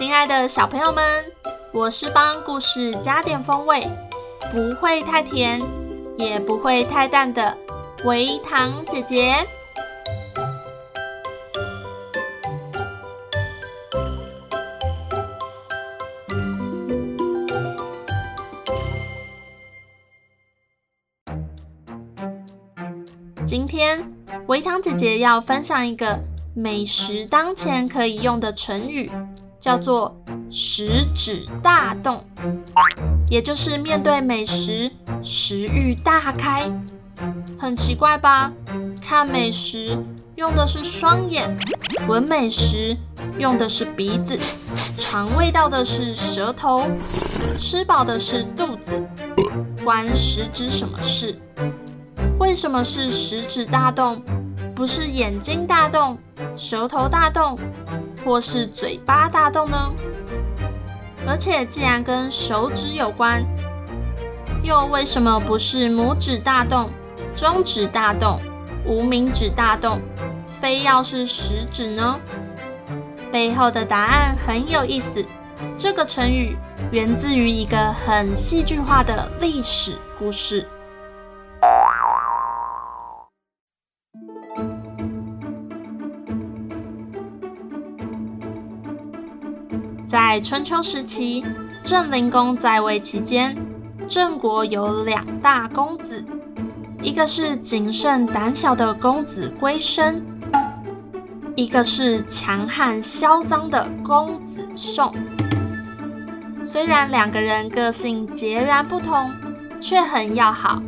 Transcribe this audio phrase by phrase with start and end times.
[0.00, 1.04] 亲爱的小朋友们，
[1.74, 3.86] 我是帮故事加点风味，
[4.50, 5.60] 不会太甜，
[6.16, 7.54] 也不会太淡的
[8.06, 9.34] 维糖姐姐。
[23.46, 24.10] 今天
[24.46, 26.18] 维糖姐姐要分享一个
[26.54, 29.12] 美食当前可以用的成语。
[29.60, 30.16] 叫做
[30.50, 32.24] 食指大动，
[33.28, 34.90] 也就是面对美食，
[35.22, 36.70] 食欲大开。
[37.58, 38.50] 很奇怪吧？
[39.02, 39.96] 看美食
[40.36, 41.54] 用的是双眼，
[42.08, 42.96] 闻美食
[43.38, 44.38] 用的是鼻子，
[44.96, 46.86] 尝味道的是舌头，
[47.58, 49.06] 吃饱的是肚子。
[49.84, 51.38] 关食指什么事？
[52.38, 54.22] 为什么是食指大动，
[54.80, 56.16] 不是眼睛大动，
[56.56, 57.58] 舌头大动？
[58.24, 59.92] 或是嘴巴大动呢？
[61.28, 63.44] 而且既然跟手指有关，
[64.62, 66.88] 又为什么不是拇指大动、
[67.36, 68.40] 中指大动、
[68.86, 70.00] 无名指大动，
[70.62, 72.18] 非要是食指呢？
[73.30, 75.22] 背后的答案很有意思。
[75.76, 76.56] 这个成语
[76.90, 80.66] 源自于一个很戏剧化的历史故事。
[90.10, 91.44] 在春秋时期，
[91.84, 93.56] 郑灵公在位期间，
[94.08, 96.24] 郑国有两大公子，
[97.00, 100.20] 一个是谨慎胆小的公子归生，
[101.54, 105.14] 一个是强悍嚣张的公子宋。
[106.66, 109.30] 虽然两个人个性截然不同，
[109.80, 110.82] 却很要好，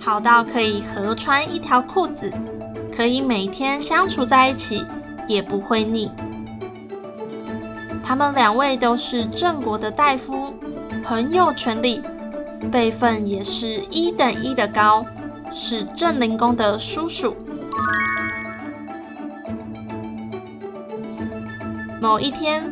[0.00, 2.32] 好到可以合穿一条裤子，
[2.96, 4.82] 可以每天相处在一起，
[5.28, 6.10] 也不会腻。
[8.12, 10.52] 他们两位都是郑国的大夫，
[11.02, 12.02] 很有权力，
[12.70, 15.02] 辈分也是一等一的高，
[15.50, 17.34] 是郑灵公的叔叔。
[22.02, 22.62] 某一天，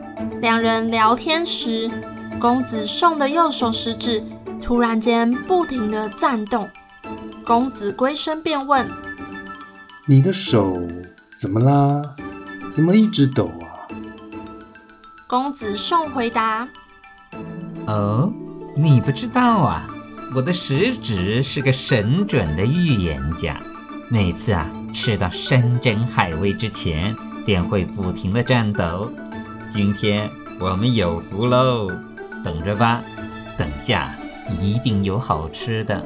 [0.42, 1.90] 两人聊天时，
[2.38, 4.22] 公子宋的右手食指
[4.60, 6.68] 突然间不停的颤动，
[7.46, 8.86] 公子归生便问
[10.06, 10.76] ：“你的手
[11.40, 12.02] 怎么啦？
[12.74, 13.68] 怎么一直抖啊？”
[15.30, 16.66] 公子宋回答
[17.86, 18.28] ：“哦，
[18.76, 19.86] 你不知道啊，
[20.34, 23.56] 我的食指是个神准的预言家，
[24.08, 27.14] 每次啊吃到山珍海味之前，
[27.46, 29.08] 便会不停的颤抖。
[29.70, 31.86] 今天我们有福喽，
[32.42, 33.00] 等着吧，
[33.56, 34.12] 等下
[34.60, 36.04] 一定有好吃的。”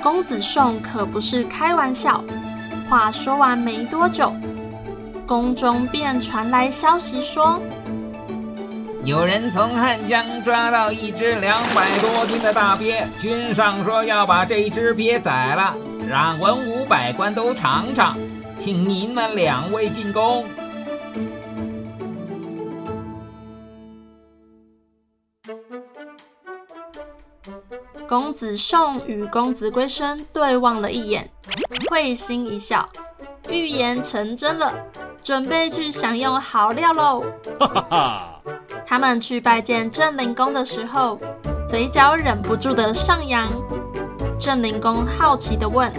[0.00, 2.22] 公子宋可不是开玩笑，
[2.88, 4.32] 话说完没多久，
[5.26, 7.60] 宫中便传来消息说。
[9.04, 15.74] 有人从汉江抓到一只两百多斤的大鳖，君上说要把这只鳖宰了，
[16.06, 18.14] 让文武百官都尝尝，
[18.54, 20.44] 请您们两位进宫。
[28.06, 31.30] 公子宋与公子归生对望了一眼，
[31.90, 32.86] 会心一笑，
[33.48, 34.74] 预言成真了，
[35.22, 37.24] 准备去享用好料喽！
[37.58, 38.37] 哈哈哈。
[38.90, 41.18] 他们去拜见郑灵公的时候，
[41.66, 43.46] 嘴角忍不住的上扬。
[44.40, 45.92] 郑灵公好奇的问：“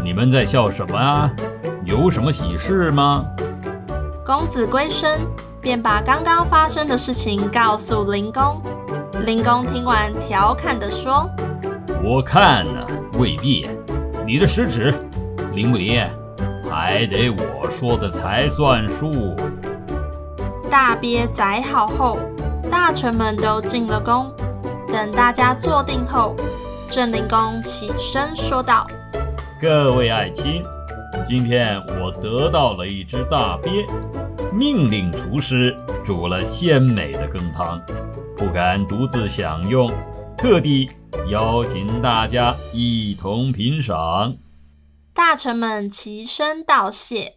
[0.00, 1.28] 你们在笑什么啊？
[1.84, 3.24] 有什么喜事吗？”
[4.24, 5.22] 公子归身
[5.60, 8.62] 便把刚刚发生的事情告诉灵公。
[9.26, 11.28] 灵公听完，调侃的说
[12.00, 12.86] ：“我看呢，
[13.18, 13.68] 未必。
[14.24, 14.94] 你的食指
[15.52, 16.08] 灵不灵，
[16.70, 19.34] 还得我说的才算数。”
[20.72, 22.18] 大鳖宰好后，
[22.70, 24.32] 大臣们都进了宫。
[24.88, 26.34] 等大家坐定后，
[26.88, 28.86] 郑灵公起身说道
[29.60, 30.62] ：“各位爱卿，
[31.26, 33.84] 今天我得到了一只大鳖，
[34.50, 37.78] 命令厨师煮了鲜美的羹汤，
[38.34, 39.92] 不敢独自享用，
[40.38, 40.90] 特地
[41.28, 44.36] 邀请大家一同品赏。”
[45.12, 47.34] 大臣们齐声道谢。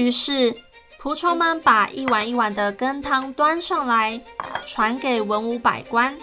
[0.00, 0.54] 于是
[0.98, 4.18] 仆从们把一碗一碗的羹汤端上来，
[4.64, 6.16] 传给文武百官。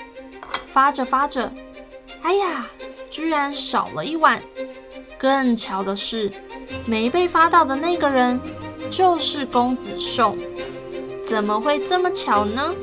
[0.71, 1.51] 发着发着，
[2.23, 2.65] 哎呀，
[3.07, 4.41] 居然少了一碗！
[5.15, 6.31] 更巧的是，
[6.87, 8.41] 没被发到的那个人
[8.89, 10.35] 就是公子宋。
[11.23, 12.73] 怎么会这么巧呢？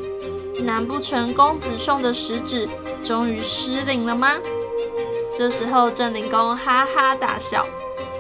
[0.61, 2.69] 难不成公子宋的食指
[3.02, 4.37] 终于失灵了吗？
[5.35, 7.67] 这时候，镇灵公哈哈大笑，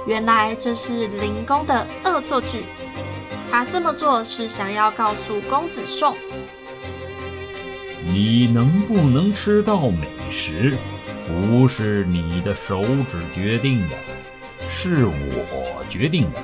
[0.06, 2.64] 原来这是灵公的恶作剧。
[3.50, 6.16] 他这么做是想要告诉公子宋。
[8.04, 10.76] 你能不能吃到美食，
[11.26, 13.96] 不是你的手指决定的，
[14.68, 16.38] 是我决定的。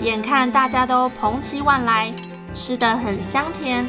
[0.00, 2.12] 眼看大家都捧起碗来，
[2.52, 3.88] 吃得很香甜，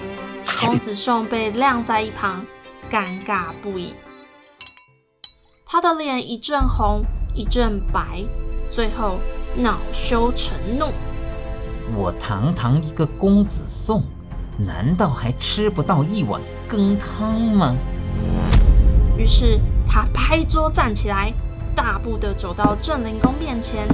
[0.62, 2.46] 公子宋被晾在一旁，
[2.90, 3.96] 尴尬不已。
[5.74, 7.02] 他的脸一阵红，
[7.34, 8.24] 一阵白，
[8.70, 9.18] 最后
[9.58, 10.92] 恼羞成怒。
[11.98, 14.04] 我堂堂一个公子宋，
[14.56, 17.76] 难道还吃不到一碗羹汤吗？
[19.18, 21.34] 于是他拍桌站起来，
[21.76, 23.88] 大步的走到郑灵公面前，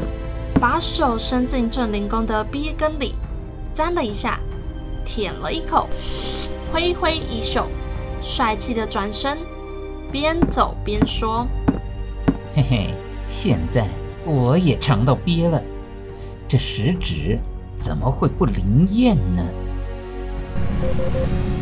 [0.59, 3.15] 把手伸进郑灵公的鳖根里，
[3.73, 4.37] 沾了一下，
[5.05, 5.87] 舔了一口，
[6.73, 7.65] 挥挥衣袖，
[8.21, 9.37] 帅气的转身，
[10.11, 11.47] 边走边说
[12.59, 12.93] ：“嘿嘿，
[13.25, 13.87] 现在
[14.25, 15.61] 我也尝到鳖了，
[16.47, 17.39] 这食指。”
[17.79, 19.41] 怎么会不灵验呢？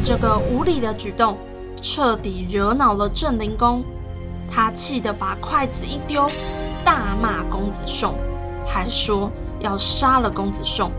[0.04, 1.38] 这个无礼的举动
[1.80, 3.84] 彻底惹恼了镇灵公，
[4.50, 6.28] 他气得把筷子一丢，
[6.84, 8.16] 大骂公子宋，
[8.66, 10.92] 还说要杀了公子宋。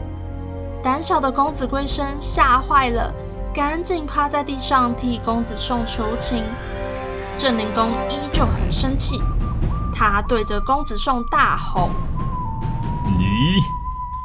[0.85, 3.13] 胆小的公子归生吓坏了，
[3.53, 6.45] 赶紧趴在地上替公子宋求情。
[7.37, 9.21] 镇灵公依旧很生气，
[9.99, 11.91] 他对着公子宋大吼
[13.19, 13.59] ：“你！”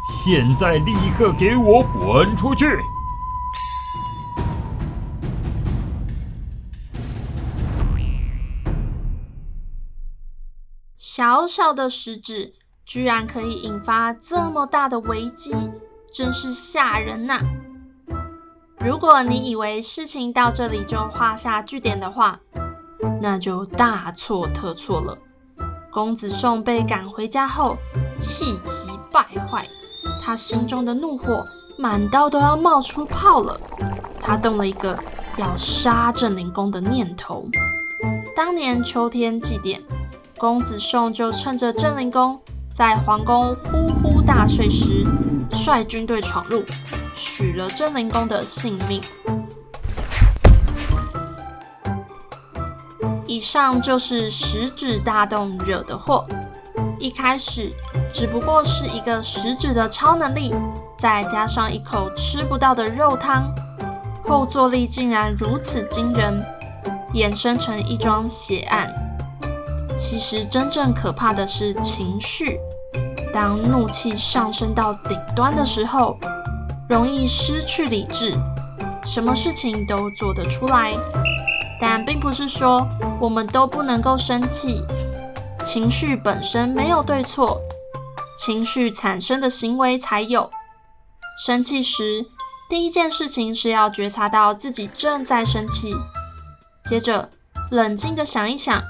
[0.08, 2.78] 现在立刻给我滚出去！
[10.96, 12.54] 小小的食指
[12.86, 15.56] 居然可以引发这么大的危机，
[16.14, 17.40] 真是吓人呐！
[18.78, 22.40] 如果你以为事情到这里就画下句点的话，
[23.20, 25.18] 那就大错特错了。
[25.94, 27.78] 公子宋被赶回家后，
[28.18, 29.64] 气急败坏。
[30.20, 31.46] 他心中的怒火
[31.78, 33.60] 满到都要冒出泡了，
[34.20, 34.98] 他动了一个
[35.38, 37.48] 要杀镇灵公的念头。
[38.36, 39.80] 当年秋天祭典，
[40.36, 42.40] 公子宋就趁着镇灵公
[42.76, 45.06] 在皇宫呼呼大睡时，
[45.52, 46.64] 率军队闯入，
[47.16, 49.00] 取了镇灵公的性命。
[53.34, 56.24] 以上就是食指大动惹的祸。
[57.00, 57.72] 一开始
[58.14, 60.54] 只不过是一个食指的超能力，
[61.00, 63.52] 再加上一口吃不到的肉汤，
[64.24, 66.46] 后坐力竟然如此惊人，
[67.16, 68.94] 衍生成一桩血案。
[69.98, 72.60] 其实真正可怕的是情绪，
[73.34, 76.20] 当怒气上升到顶端的时候，
[76.88, 78.38] 容易失去理智，
[79.04, 80.94] 什么事情都做得出来。
[81.86, 82.88] 但并不是说
[83.20, 84.82] 我们都不能够生气。
[85.66, 87.60] 情绪本身没有对错，
[88.40, 90.50] 情绪产生的行为才有。
[91.46, 92.26] 生气时，
[92.70, 95.94] 第一件事情是要觉察到自己正在生气，
[96.86, 97.30] 接着
[97.70, 98.82] 冷静地想一想，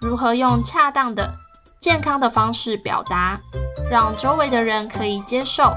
[0.00, 1.34] 如何用恰当的、
[1.78, 3.40] 健康的方式表达，
[3.88, 5.72] 让周围的人可以接受。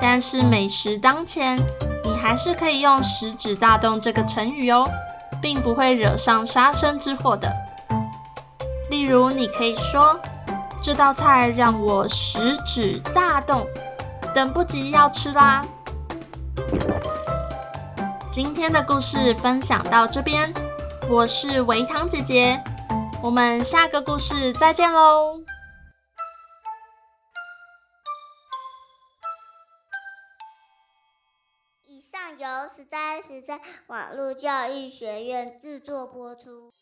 [0.00, 1.58] 但是美食当前，
[2.26, 4.84] 还是可以用“食指大动”这个成语哦。
[5.40, 7.52] 并不会惹上杀身之祸的。
[8.90, 10.18] 例如，你可以说
[10.82, 13.66] ：“这道菜让我食指大动，
[14.34, 15.64] 等不及要吃啦。”
[18.30, 20.52] 今天的故事分享到这边，
[21.08, 22.60] 我是维糖姐姐，
[23.22, 25.40] 我们下个故事再见喽。
[32.68, 36.72] 十三，十三网络教育学院制作播出。